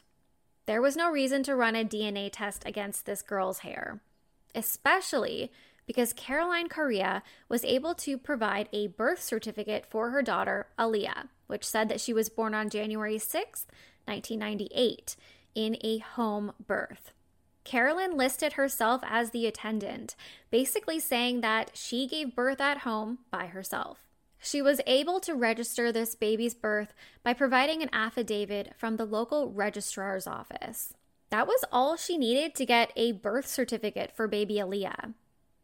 There 0.67 0.81
was 0.81 0.97
no 0.97 1.11
reason 1.11 1.43
to 1.45 1.57
run 1.57 1.75
a 1.75 1.85
DNA 1.85 2.31
test 2.33 2.63
against 2.65 3.05
this 3.05 3.23
girl's 3.23 3.61
hair, 3.61 4.01
especially 4.55 5.51
because 5.85 6.13
Caroline 6.13 6.69
Correa 6.69 7.25
was 7.49 7.65
able 7.65 7.95
to 7.97 8.17
provide 8.17 8.69
a 8.73 8.87
birth 8.87 9.21
certificate 9.21 9.85
for 9.85 10.11
her 10.11 10.23
daughter, 10.23 10.69
Aaliyah, 10.79 11.29
which 11.49 11.65
said 11.65 11.89
that 11.89 12.01
she 12.01 12.13
was 12.13 12.29
born 12.29 12.55
on 12.55 12.71
January 12.71 13.19
6, 13.19 13.67
1998, 14.05 15.17
in 15.57 15.77
a 15.83 15.99
home 15.99 16.53
birth. 16.65 17.13
Carolyn 17.71 18.17
listed 18.17 18.55
herself 18.55 19.01
as 19.07 19.31
the 19.31 19.47
attendant, 19.47 20.17
basically 20.51 20.99
saying 20.99 21.41
that 21.43 21.71
she 21.73 22.09
gave 22.09 22.35
birth 22.35 22.61
at 22.61 22.79
home 22.79 23.19
by 23.31 23.47
herself. 23.47 24.09
She 24.41 24.61
was 24.61 24.81
able 24.89 25.21
to 25.21 25.37
register 25.37 25.93
this 25.93 26.17
baby's 26.17 26.53
birth 26.53 26.93
by 27.23 27.33
providing 27.33 27.81
an 27.81 27.91
affidavit 27.93 28.73
from 28.77 28.97
the 28.97 29.05
local 29.05 29.53
registrar's 29.53 30.27
office. 30.27 30.95
That 31.29 31.47
was 31.47 31.65
all 31.71 31.95
she 31.95 32.19
needed 32.19 32.57
to 32.57 32.67
get 32.67 32.91
a 32.97 33.13
birth 33.13 33.47
certificate 33.47 34.11
for 34.17 34.27
baby 34.27 34.57
Aaliyah. 34.57 35.15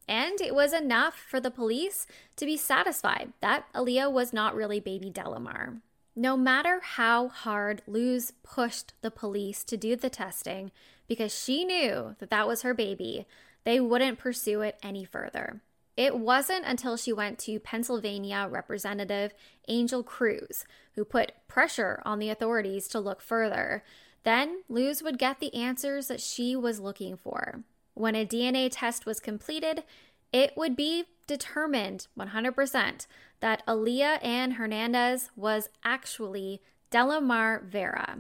And 0.06 0.40
it 0.40 0.54
was 0.54 0.72
enough 0.72 1.16
for 1.16 1.40
the 1.40 1.50
police 1.50 2.06
to 2.36 2.46
be 2.46 2.56
satisfied 2.56 3.32
that 3.40 3.64
Aaliyah 3.74 4.12
was 4.12 4.32
not 4.32 4.54
really 4.54 4.78
baby 4.78 5.10
Delimar. 5.10 5.80
No 6.14 6.36
matter 6.36 6.80
how 6.82 7.28
hard 7.28 7.82
Luz 7.88 8.32
pushed 8.44 8.94
the 9.02 9.10
police 9.10 9.64
to 9.64 9.76
do 9.76 9.96
the 9.96 10.08
testing, 10.08 10.70
because 11.08 11.36
she 11.36 11.64
knew 11.64 12.16
that 12.18 12.30
that 12.30 12.46
was 12.46 12.62
her 12.62 12.74
baby, 12.74 13.26
they 13.64 13.80
wouldn't 13.80 14.18
pursue 14.18 14.62
it 14.62 14.78
any 14.82 15.04
further. 15.04 15.60
It 15.96 16.18
wasn't 16.18 16.66
until 16.66 16.96
she 16.96 17.12
went 17.12 17.38
to 17.40 17.58
Pennsylvania 17.58 18.46
Representative 18.50 19.32
Angel 19.66 20.02
Cruz, 20.02 20.64
who 20.94 21.04
put 21.04 21.32
pressure 21.48 22.02
on 22.04 22.18
the 22.18 22.28
authorities 22.28 22.86
to 22.88 23.00
look 23.00 23.22
further. 23.22 23.82
Then 24.22 24.62
Luz 24.68 25.02
would 25.02 25.18
get 25.18 25.40
the 25.40 25.54
answers 25.54 26.08
that 26.08 26.20
she 26.20 26.54
was 26.54 26.80
looking 26.80 27.16
for. 27.16 27.62
When 27.94 28.14
a 28.14 28.26
DNA 28.26 28.68
test 28.70 29.06
was 29.06 29.20
completed, 29.20 29.84
it 30.32 30.54
would 30.54 30.76
be 30.76 31.04
determined 31.26 32.08
100% 32.18 33.06
that 33.40 33.66
Aaliyah 33.66 34.22
Ann 34.22 34.52
Hernandez 34.52 35.30
was 35.34 35.70
actually 35.82 36.60
Delimar 36.90 37.62
Vera. 37.62 38.18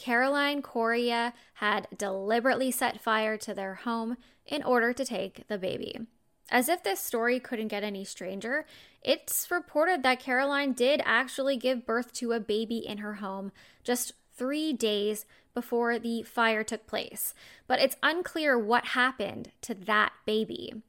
Caroline 0.00 0.62
Correa 0.62 1.34
had 1.54 1.86
deliberately 1.94 2.70
set 2.70 3.02
fire 3.02 3.36
to 3.36 3.52
their 3.52 3.74
home 3.74 4.16
in 4.46 4.62
order 4.62 4.94
to 4.94 5.04
take 5.04 5.46
the 5.46 5.58
baby. 5.58 6.06
As 6.50 6.70
if 6.70 6.82
this 6.82 7.00
story 7.00 7.38
couldn't 7.38 7.68
get 7.68 7.84
any 7.84 8.06
stranger, 8.06 8.64
it's 9.02 9.50
reported 9.50 10.02
that 10.02 10.18
Caroline 10.18 10.72
did 10.72 11.02
actually 11.04 11.58
give 11.58 11.84
birth 11.84 12.14
to 12.14 12.32
a 12.32 12.40
baby 12.40 12.78
in 12.78 12.98
her 12.98 13.16
home 13.16 13.52
just 13.84 14.14
three 14.34 14.72
days 14.72 15.26
before 15.52 15.98
the 15.98 16.22
fire 16.22 16.64
took 16.64 16.86
place, 16.86 17.34
but 17.66 17.78
it's 17.78 17.96
unclear 18.02 18.58
what 18.58 18.86
happened 18.86 19.50
to 19.60 19.74
that 19.74 20.12
baby. 20.24 20.82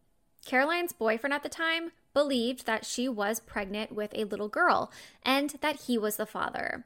Caroline's 0.46 0.94
boyfriend 0.94 1.34
at 1.34 1.44
the 1.44 1.50
time 1.50 1.92
believed 2.14 2.66
that 2.66 2.86
she 2.86 3.10
was 3.10 3.42
pregnant 3.42 3.92
with 3.92 4.14
a 4.16 4.24
little 4.24 4.48
girl 4.48 4.90
and 5.22 5.56
that 5.60 5.82
he 5.82 5.98
was 5.98 6.16
the 6.16 6.26
father. 6.26 6.86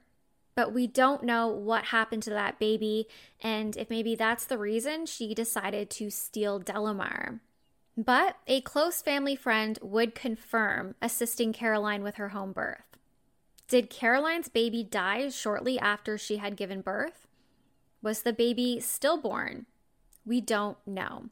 But 0.56 0.74
we 0.74 0.88
don't 0.88 1.24
know 1.24 1.48
what 1.48 1.86
happened 1.86 2.24
to 2.24 2.30
that 2.32 2.60
baby 2.60 3.08
and 3.42 3.76
if 3.76 3.90
maybe 3.90 4.16
that's 4.16 4.46
the 4.46 4.58
reason 4.58 5.06
she 5.06 5.34
decided 5.34 5.90
to 5.92 6.10
steal 6.10 6.60
Delimar. 6.60 7.42
But 7.98 8.38
a 8.48 8.62
close 8.62 9.02
family 9.02 9.36
friend 9.36 9.78
would 9.82 10.16
confirm 10.16 10.96
assisting 11.02 11.54
Caroline 11.54 12.04
with 12.04 12.16
her 12.16 12.30
home 12.30 12.54
birth. 12.54 12.98
Did 13.68 13.90
Caroline's 13.90 14.48
baby 14.48 14.84
die 14.84 15.30
shortly 15.30 15.80
after 15.80 16.18
she 16.18 16.38
had 16.38 16.58
given 16.58 16.82
birth? 16.82 17.28
Was 18.02 18.22
the 18.22 18.34
baby 18.34 18.80
stillborn? 18.80 19.66
We 20.26 20.40
don't 20.40 20.78
know. 20.86 21.26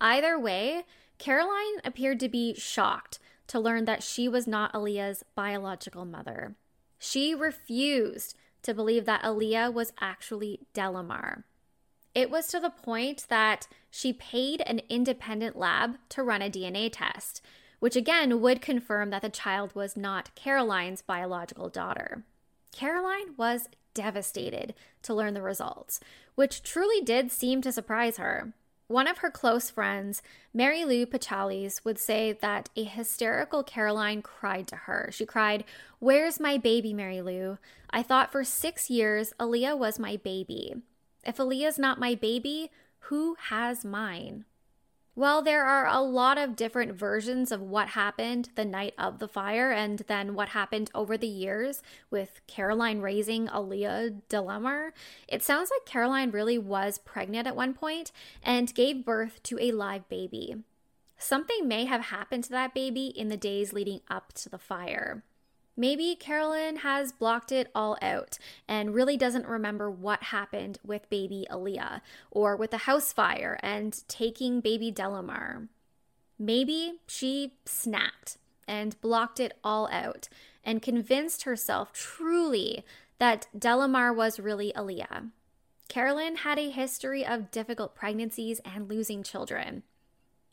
Either 0.00 0.38
way, 0.38 0.84
Caroline 1.18 1.80
appeared 1.84 2.20
to 2.20 2.28
be 2.28 2.54
shocked 2.54 3.18
to 3.48 3.60
learn 3.60 3.84
that 3.86 4.02
she 4.02 4.28
was 4.28 4.46
not 4.46 4.72
Aaliyah's 4.72 5.24
biological 5.34 6.04
mother. 6.04 6.54
She 6.98 7.34
refused 7.34 8.36
to 8.62 8.74
believe 8.74 9.04
that 9.04 9.22
Aaliyah 9.22 9.72
was 9.72 9.92
actually 10.00 10.60
Delimar. 10.74 11.44
It 12.14 12.30
was 12.30 12.46
to 12.48 12.60
the 12.60 12.70
point 12.70 13.26
that 13.28 13.66
she 13.90 14.12
paid 14.12 14.62
an 14.66 14.80
independent 14.88 15.56
lab 15.56 15.96
to 16.10 16.22
run 16.22 16.42
a 16.42 16.50
DNA 16.50 16.90
test, 16.92 17.40
which 17.80 17.96
again 17.96 18.40
would 18.40 18.60
confirm 18.60 19.10
that 19.10 19.22
the 19.22 19.30
child 19.30 19.74
was 19.74 19.96
not 19.96 20.34
Caroline's 20.34 21.02
biological 21.02 21.68
daughter. 21.68 22.24
Caroline 22.70 23.34
was 23.36 23.68
devastated 23.94 24.74
to 25.02 25.14
learn 25.14 25.34
the 25.34 25.42
results, 25.42 26.00
which 26.34 26.62
truly 26.62 27.02
did 27.02 27.30
seem 27.30 27.60
to 27.62 27.72
surprise 27.72 28.18
her. 28.18 28.52
One 28.92 29.08
of 29.08 29.18
her 29.18 29.30
close 29.30 29.70
friends, 29.70 30.20
Mary 30.52 30.84
Lou 30.84 31.06
Pachalis, 31.06 31.82
would 31.82 31.98
say 31.98 32.32
that 32.42 32.68
a 32.76 32.84
hysterical 32.84 33.62
Caroline 33.62 34.20
cried 34.20 34.66
to 34.66 34.76
her. 34.76 35.08
She 35.10 35.24
cried, 35.24 35.64
Where's 35.98 36.38
my 36.38 36.58
baby, 36.58 36.92
Mary 36.92 37.22
Lou? 37.22 37.56
I 37.88 38.02
thought 38.02 38.30
for 38.30 38.44
six 38.44 38.90
years 38.90 39.32
Aaliyah 39.40 39.78
was 39.78 39.98
my 39.98 40.18
baby. 40.18 40.74
If 41.24 41.38
Aaliyah's 41.38 41.78
not 41.78 42.00
my 42.00 42.14
baby, 42.14 42.70
who 43.08 43.34
has 43.48 43.82
mine? 43.82 44.44
Well, 45.14 45.42
there 45.42 45.66
are 45.66 45.86
a 45.86 46.00
lot 46.00 46.38
of 46.38 46.56
different 46.56 46.94
versions 46.94 47.52
of 47.52 47.60
what 47.60 47.88
happened 47.88 48.48
the 48.54 48.64
night 48.64 48.94
of 48.96 49.18
the 49.18 49.28
fire 49.28 49.70
and 49.70 49.98
then 50.06 50.34
what 50.34 50.50
happened 50.50 50.90
over 50.94 51.18
the 51.18 51.26
years 51.26 51.82
with 52.10 52.40
Caroline 52.46 53.00
raising 53.02 53.46
Aaliyah 53.48 54.22
Delimar. 54.30 54.92
It 55.28 55.42
sounds 55.42 55.70
like 55.70 55.84
Caroline 55.84 56.30
really 56.30 56.56
was 56.56 56.96
pregnant 56.96 57.46
at 57.46 57.54
one 57.54 57.74
point 57.74 58.10
and 58.42 58.74
gave 58.74 59.04
birth 59.04 59.42
to 59.42 59.58
a 59.60 59.72
live 59.72 60.08
baby. 60.08 60.56
Something 61.18 61.68
may 61.68 61.84
have 61.84 62.06
happened 62.06 62.44
to 62.44 62.50
that 62.50 62.72
baby 62.72 63.08
in 63.08 63.28
the 63.28 63.36
days 63.36 63.74
leading 63.74 64.00
up 64.08 64.32
to 64.32 64.48
the 64.48 64.58
fire. 64.58 65.24
Maybe 65.76 66.14
Carolyn 66.14 66.76
has 66.76 67.12
blocked 67.12 67.50
it 67.50 67.70
all 67.74 67.96
out 68.02 68.38
and 68.68 68.94
really 68.94 69.16
doesn't 69.16 69.46
remember 69.46 69.90
what 69.90 70.24
happened 70.24 70.78
with 70.84 71.08
baby 71.08 71.46
Aaliyah 71.50 72.02
or 72.30 72.56
with 72.56 72.72
the 72.72 72.78
house 72.78 73.12
fire 73.12 73.58
and 73.62 74.06
taking 74.06 74.60
baby 74.60 74.92
Delimar. 74.92 75.68
Maybe 76.38 77.00
she 77.06 77.54
snapped 77.64 78.36
and 78.68 79.00
blocked 79.00 79.40
it 79.40 79.56
all 79.64 79.88
out 79.90 80.28
and 80.62 80.82
convinced 80.82 81.44
herself 81.44 81.92
truly 81.92 82.84
that 83.18 83.46
Delimar 83.56 84.14
was 84.14 84.38
really 84.38 84.72
Aaliyah. 84.76 85.30
Carolyn 85.88 86.36
had 86.36 86.58
a 86.58 86.70
history 86.70 87.24
of 87.24 87.50
difficult 87.50 87.94
pregnancies 87.94 88.60
and 88.64 88.88
losing 88.88 89.22
children. 89.22 89.82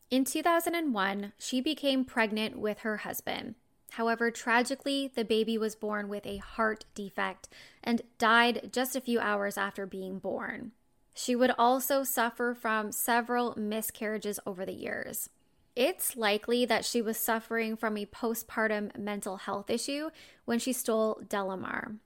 In 0.09 0.23
2001, 0.23 1.33
she 1.37 1.61
became 1.61 2.03
pregnant 2.03 2.57
with 2.57 2.79
her 2.79 2.97
husband. 2.97 3.55
However, 3.91 4.31
tragically, 4.31 5.11
the 5.13 5.25
baby 5.25 5.57
was 5.57 5.75
born 5.75 6.09
with 6.09 6.25
a 6.25 6.37
heart 6.37 6.85
defect 6.93 7.49
and 7.83 8.01
died 8.17 8.69
just 8.71 8.95
a 8.95 9.01
few 9.01 9.19
hours 9.19 9.57
after 9.57 9.85
being 9.85 10.19
born. 10.19 10.71
She 11.13 11.35
would 11.35 11.51
also 11.57 12.03
suffer 12.03 12.53
from 12.53 12.91
several 12.91 13.53
miscarriages 13.57 14.39
over 14.45 14.65
the 14.65 14.73
years. 14.73 15.29
It's 15.75 16.15
likely 16.15 16.65
that 16.65 16.85
she 16.85 17.01
was 17.01 17.17
suffering 17.17 17.75
from 17.75 17.97
a 17.97 18.05
postpartum 18.05 18.97
mental 18.97 19.37
health 19.37 19.69
issue 19.69 20.09
when 20.45 20.59
she 20.59 20.73
stole 20.73 21.21
Delimar. 21.27 21.97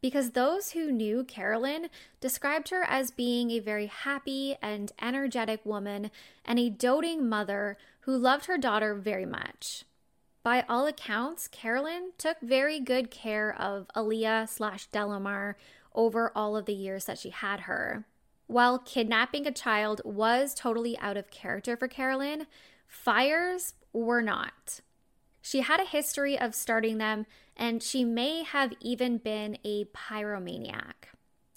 Because 0.00 0.32
those 0.32 0.72
who 0.72 0.92
knew 0.92 1.24
Carolyn 1.24 1.88
described 2.20 2.68
her 2.68 2.82
as 2.82 3.10
being 3.10 3.50
a 3.50 3.58
very 3.60 3.86
happy 3.86 4.56
and 4.60 4.92
energetic 5.00 5.64
woman 5.64 6.10
and 6.44 6.58
a 6.58 6.68
doting 6.68 7.26
mother 7.26 7.78
who 8.00 8.16
loved 8.16 8.46
her 8.46 8.58
daughter 8.58 8.94
very 8.94 9.24
much. 9.24 9.84
By 10.44 10.66
all 10.68 10.86
accounts, 10.86 11.48
Carolyn 11.48 12.12
took 12.18 12.38
very 12.42 12.78
good 12.78 13.10
care 13.10 13.58
of 13.58 13.88
Aaliyah 13.96 14.46
slash 14.46 14.90
Delimar 14.90 15.54
over 15.94 16.30
all 16.36 16.54
of 16.54 16.66
the 16.66 16.74
years 16.74 17.06
that 17.06 17.18
she 17.18 17.30
had 17.30 17.60
her. 17.60 18.04
While 18.46 18.78
kidnapping 18.78 19.46
a 19.46 19.50
child 19.50 20.02
was 20.04 20.52
totally 20.52 20.98
out 20.98 21.16
of 21.16 21.30
character 21.30 21.78
for 21.78 21.88
Carolyn, 21.88 22.46
fires 22.86 23.72
were 23.94 24.20
not. 24.20 24.80
She 25.40 25.62
had 25.62 25.80
a 25.80 25.86
history 25.86 26.38
of 26.38 26.54
starting 26.54 26.98
them, 26.98 27.24
and 27.56 27.82
she 27.82 28.04
may 28.04 28.42
have 28.42 28.74
even 28.80 29.16
been 29.16 29.56
a 29.64 29.86
pyromaniac. 29.86 31.08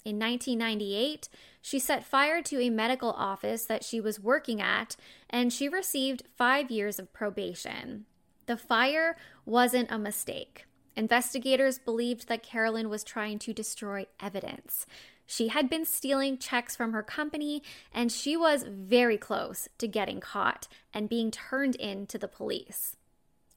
In 0.02 0.18
1998, 0.18 1.28
she 1.60 1.78
set 1.78 2.06
fire 2.06 2.40
to 2.40 2.58
a 2.58 2.70
medical 2.70 3.10
office 3.10 3.66
that 3.66 3.84
she 3.84 4.00
was 4.00 4.18
working 4.18 4.62
at, 4.62 4.96
and 5.28 5.52
she 5.52 5.68
received 5.68 6.22
five 6.38 6.70
years 6.70 6.98
of 6.98 7.12
probation. 7.12 8.06
The 8.48 8.56
fire 8.56 9.14
wasn't 9.44 9.90
a 9.90 9.98
mistake. 9.98 10.64
Investigators 10.96 11.78
believed 11.78 12.28
that 12.28 12.42
Carolyn 12.42 12.88
was 12.88 13.04
trying 13.04 13.38
to 13.40 13.52
destroy 13.52 14.06
evidence. 14.20 14.86
She 15.26 15.48
had 15.48 15.68
been 15.68 15.84
stealing 15.84 16.38
checks 16.38 16.74
from 16.74 16.94
her 16.94 17.02
company, 17.02 17.62
and 17.92 18.10
she 18.10 18.38
was 18.38 18.64
very 18.66 19.18
close 19.18 19.68
to 19.76 19.86
getting 19.86 20.18
caught 20.18 20.66
and 20.94 21.10
being 21.10 21.30
turned 21.30 21.76
in 21.76 22.06
to 22.06 22.16
the 22.16 22.26
police. 22.26 22.96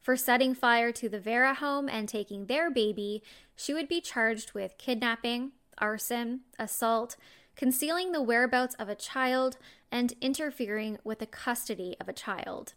For 0.01 0.17
setting 0.17 0.53
fire 0.53 0.91
to 0.91 1.07
the 1.07 1.21
Vera 1.21 1.53
home 1.53 1.87
and 1.87 2.09
taking 2.09 2.47
their 2.47 2.69
baby, 2.69 3.23
she 3.55 3.73
would 3.73 3.87
be 3.87 4.01
charged 4.01 4.51
with 4.51 4.77
kidnapping, 4.77 5.53
arson, 5.77 6.41
assault, 6.59 7.15
concealing 7.55 8.11
the 8.11 8.21
whereabouts 8.21 8.75
of 8.75 8.89
a 8.89 8.95
child, 8.95 9.55
and 9.89 10.15
interfering 10.19 10.97
with 11.05 11.19
the 11.19 11.25
custody 11.25 11.95
of 12.01 12.09
a 12.09 12.13
child. 12.13 12.73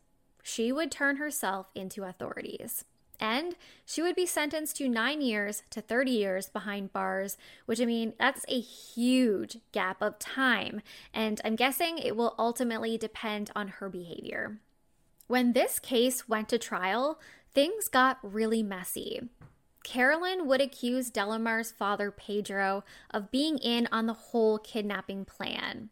She 0.46 0.70
would 0.70 0.92
turn 0.92 1.16
herself 1.16 1.70
into 1.74 2.04
authorities. 2.04 2.84
And 3.18 3.56
she 3.86 4.02
would 4.02 4.14
be 4.14 4.26
sentenced 4.26 4.76
to 4.76 4.88
nine 4.88 5.22
years 5.22 5.62
to 5.70 5.80
30 5.80 6.10
years 6.10 6.48
behind 6.50 6.92
bars, 6.92 7.38
which 7.64 7.80
I 7.80 7.86
mean, 7.86 8.12
that's 8.18 8.44
a 8.46 8.60
huge 8.60 9.56
gap 9.72 10.02
of 10.02 10.18
time. 10.18 10.82
And 11.14 11.40
I'm 11.44 11.56
guessing 11.56 11.96
it 11.96 12.14
will 12.14 12.34
ultimately 12.38 12.98
depend 12.98 13.50
on 13.56 13.68
her 13.68 13.88
behavior. 13.88 14.58
When 15.28 15.54
this 15.54 15.78
case 15.78 16.28
went 16.28 16.50
to 16.50 16.58
trial, 16.58 17.18
things 17.54 17.88
got 17.88 18.18
really 18.22 18.62
messy. 18.62 19.22
Carolyn 19.82 20.46
would 20.46 20.60
accuse 20.60 21.08
Delimar's 21.10 21.70
father, 21.70 22.10
Pedro, 22.10 22.84
of 23.10 23.30
being 23.30 23.56
in 23.56 23.88
on 23.90 24.06
the 24.06 24.12
whole 24.12 24.58
kidnapping 24.58 25.24
plan. 25.24 25.88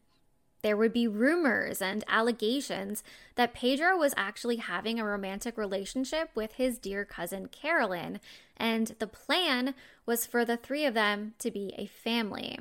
There 0.62 0.76
would 0.76 0.92
be 0.92 1.08
rumors 1.08 1.82
and 1.82 2.04
allegations 2.06 3.02
that 3.34 3.52
Pedro 3.52 3.96
was 3.96 4.14
actually 4.16 4.56
having 4.56 5.00
a 5.00 5.04
romantic 5.04 5.58
relationship 5.58 6.30
with 6.34 6.52
his 6.54 6.78
dear 6.78 7.04
cousin 7.04 7.48
Carolyn, 7.48 8.20
and 8.56 8.94
the 9.00 9.08
plan 9.08 9.74
was 10.06 10.24
for 10.24 10.44
the 10.44 10.56
three 10.56 10.84
of 10.84 10.94
them 10.94 11.34
to 11.40 11.50
be 11.50 11.74
a 11.76 11.86
family. 11.86 12.58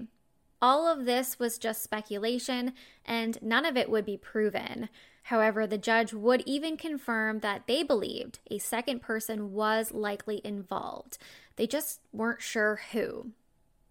All 0.62 0.88
of 0.88 1.06
this 1.06 1.40
was 1.40 1.58
just 1.58 1.84
speculation, 1.84 2.74
and 3.06 3.42
none 3.42 3.66
of 3.66 3.78
it 3.78 3.90
would 3.90 4.06
be 4.06 4.18
proven. 4.18 4.90
However, 5.24 5.68
the 5.68 5.78
judge 5.78 6.14
would 6.14 6.44
even 6.46 6.78
confirm 6.78 7.40
that 7.40 7.68
they 7.68 7.84
believed 7.84 8.40
a 8.50 8.58
second 8.58 9.02
person 9.02 9.54
was 9.54 9.92
likely 9.92 10.42
involved. 10.44 11.18
They 11.56 11.68
just 11.68 12.02
weren't 12.12 12.42
sure 12.42 12.82
who. 12.92 13.32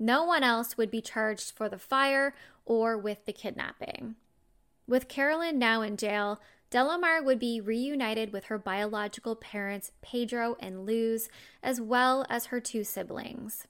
No 0.02 0.24
one 0.24 0.42
else 0.42 0.78
would 0.78 0.90
be 0.90 1.02
charged 1.02 1.52
for 1.52 1.68
the 1.68 1.78
fire 1.78 2.34
or 2.64 2.96
with 2.96 3.26
the 3.26 3.34
kidnapping. 3.34 4.16
With 4.88 5.08
Carolyn 5.08 5.58
now 5.58 5.82
in 5.82 5.98
jail, 5.98 6.40
Delimar 6.70 7.22
would 7.22 7.38
be 7.38 7.60
reunited 7.60 8.32
with 8.32 8.44
her 8.44 8.56
biological 8.56 9.36
parents, 9.36 9.92
Pedro 10.00 10.56
and 10.58 10.86
Luz, 10.86 11.28
as 11.62 11.80
well 11.80 12.24
as 12.30 12.46
her 12.46 12.60
two 12.60 12.82
siblings. 12.82 13.66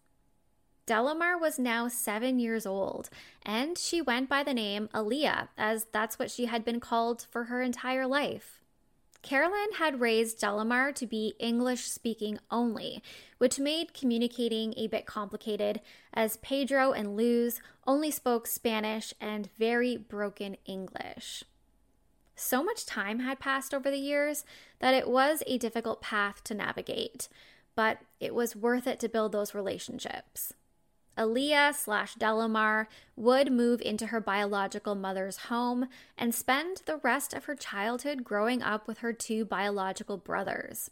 Delimar 0.87 1.41
was 1.41 1.59
now 1.59 1.89
seven 1.89 2.39
years 2.39 2.65
old, 2.65 3.11
and 3.43 3.77
she 3.77 4.01
went 4.01 4.29
by 4.29 4.43
the 4.43 4.55
name 4.55 4.89
Aaliyah, 4.95 5.49
as 5.59 5.87
that's 5.93 6.19
what 6.19 6.31
she 6.31 6.47
had 6.47 6.65
been 6.65 6.81
called 6.81 7.27
for 7.31 7.45
her 7.45 7.61
entire 7.61 8.07
life. 8.07 8.60
Carolyn 9.23 9.73
had 9.79 10.01
raised 10.01 10.41
Delimar 10.41 10.95
to 10.95 11.07
be 11.07 11.35
English 11.39 11.85
speaking 11.85 12.39
only, 12.51 13.03
which 13.39 13.59
made 13.59 13.95
communicating 13.95 14.73
a 14.77 14.87
bit 14.87 15.05
complicated 15.07 15.81
as 16.15 16.39
Pedro 16.39 16.93
and 16.93 17.17
Luz 17.17 17.61
only 17.87 18.11
spoke 18.11 18.47
Spanish 18.47 19.13
and 19.21 19.51
very 19.59 19.97
broken 19.97 20.57
English. 20.65 21.45
So 22.35 22.65
much 22.65 22.87
time 22.87 23.19
had 23.19 23.39
passed 23.39 23.75
over 23.75 23.91
the 23.91 23.99
years 23.99 24.45
that 24.79 24.95
it 24.95 25.07
was 25.07 25.43
a 25.47 25.59
difficult 25.59 26.01
path 26.01 26.43
to 26.45 26.55
navigate, 26.55 27.29
but 27.75 27.99
it 28.19 28.35
was 28.35 28.57
worth 28.57 28.87
it 28.87 28.99
to 29.01 29.09
build 29.11 29.33
those 29.33 29.55
relationships. 29.55 30.55
Aaliyah 31.19 31.75
slash 31.75 32.15
Delimar 32.15 32.87
would 33.17 33.53
move 33.53 33.81
into 33.83 34.07
her 34.07 34.21
biological 34.21 34.95
mother's 34.95 35.37
home 35.37 35.89
and 36.17 36.35
spend 36.35 36.83
the 36.87 36.97
rest 36.97 37.35
of 37.35 37.45
her 37.45 37.55
childhood 37.55 38.25
growing 38.25 38.63
up 38.63 38.87
with 38.87 38.99
her 38.99 39.13
two 39.13 39.45
biological 39.45 40.17
brothers. 40.17 40.91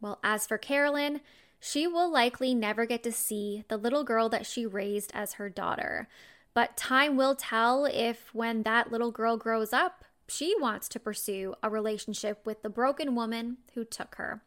Well, 0.00 0.18
as 0.22 0.46
for 0.46 0.58
Carolyn, 0.58 1.20
she 1.58 1.86
will 1.86 2.10
likely 2.10 2.54
never 2.54 2.86
get 2.86 3.02
to 3.02 3.12
see 3.12 3.64
the 3.68 3.76
little 3.76 4.04
girl 4.04 4.28
that 4.28 4.46
she 4.46 4.66
raised 4.66 5.10
as 5.14 5.34
her 5.34 5.48
daughter. 5.48 6.08
But 6.54 6.76
time 6.76 7.16
will 7.16 7.34
tell 7.34 7.86
if, 7.86 8.34
when 8.34 8.62
that 8.62 8.92
little 8.92 9.10
girl 9.10 9.36
grows 9.36 9.72
up, 9.72 10.04
she 10.28 10.54
wants 10.60 10.88
to 10.88 11.00
pursue 11.00 11.54
a 11.62 11.70
relationship 11.70 12.44
with 12.44 12.62
the 12.62 12.70
broken 12.70 13.14
woman 13.14 13.58
who 13.74 13.84
took 13.84 14.16
her. 14.16 14.42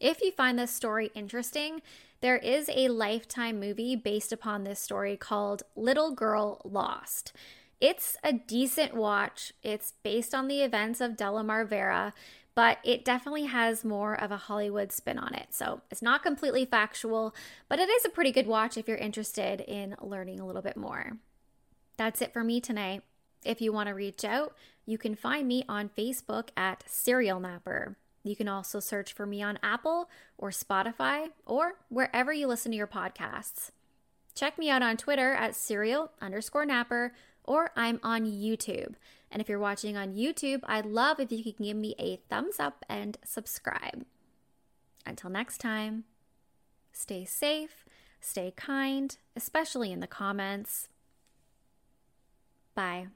If 0.00 0.20
you 0.20 0.30
find 0.30 0.58
this 0.58 0.74
story 0.74 1.10
interesting, 1.14 1.80
there 2.20 2.36
is 2.36 2.70
a 2.74 2.88
lifetime 2.88 3.60
movie 3.60 3.96
based 3.96 4.32
upon 4.32 4.64
this 4.64 4.80
story 4.80 5.16
called 5.16 5.62
Little 5.74 6.12
Girl 6.12 6.60
Lost. 6.64 7.32
It's 7.80 8.16
a 8.24 8.32
decent 8.32 8.94
watch. 8.94 9.52
It's 9.62 9.92
based 10.02 10.34
on 10.34 10.48
the 10.48 10.62
events 10.62 11.00
of 11.00 11.12
Delimar 11.16 11.68
Vera, 11.68 12.14
but 12.54 12.78
it 12.82 13.04
definitely 13.04 13.44
has 13.44 13.84
more 13.84 14.18
of 14.18 14.30
a 14.30 14.38
Hollywood 14.38 14.92
spin 14.92 15.18
on 15.18 15.34
it. 15.34 15.48
So 15.50 15.82
it's 15.90 16.00
not 16.00 16.22
completely 16.22 16.64
factual, 16.64 17.34
but 17.68 17.78
it 17.78 17.90
is 17.90 18.04
a 18.04 18.10
pretty 18.10 18.32
good 18.32 18.46
watch 18.46 18.78
if 18.78 18.88
you're 18.88 18.96
interested 18.96 19.60
in 19.60 19.94
learning 20.00 20.40
a 20.40 20.46
little 20.46 20.62
bit 20.62 20.76
more. 20.76 21.18
That's 21.98 22.22
it 22.22 22.32
for 22.32 22.42
me 22.42 22.60
tonight. 22.60 23.02
If 23.44 23.60
you 23.60 23.72
want 23.72 23.88
to 23.88 23.94
reach 23.94 24.24
out, 24.24 24.54
you 24.86 24.96
can 24.96 25.14
find 25.14 25.46
me 25.46 25.64
on 25.68 25.90
Facebook 25.90 26.48
at 26.56 26.82
Serial 26.86 27.40
Napper. 27.40 27.96
You 28.26 28.36
can 28.36 28.48
also 28.48 28.80
search 28.80 29.12
for 29.12 29.26
me 29.26 29.42
on 29.42 29.58
Apple 29.62 30.10
or 30.36 30.50
Spotify 30.50 31.28
or 31.46 31.76
wherever 31.88 32.32
you 32.32 32.46
listen 32.46 32.72
to 32.72 32.76
your 32.76 32.86
podcasts. 32.86 33.70
Check 34.34 34.58
me 34.58 34.68
out 34.68 34.82
on 34.82 34.96
Twitter 34.96 35.32
at 35.32 35.54
serial 35.54 36.10
underscore 36.20 36.66
napper 36.66 37.14
or 37.44 37.70
I'm 37.76 38.00
on 38.02 38.26
YouTube. 38.26 38.94
And 39.30 39.40
if 39.40 39.48
you're 39.48 39.58
watching 39.58 39.96
on 39.96 40.14
YouTube, 40.14 40.60
I'd 40.64 40.86
love 40.86 41.20
if 41.20 41.32
you 41.32 41.42
could 41.42 41.58
give 41.58 41.76
me 41.76 41.94
a 41.98 42.16
thumbs 42.28 42.58
up 42.58 42.84
and 42.88 43.16
subscribe. 43.24 44.04
Until 45.04 45.30
next 45.30 45.58
time, 45.58 46.04
stay 46.92 47.24
safe, 47.24 47.84
stay 48.20 48.52
kind, 48.56 49.16
especially 49.36 49.92
in 49.92 50.00
the 50.00 50.06
comments. 50.06 50.88
Bye. 52.74 53.06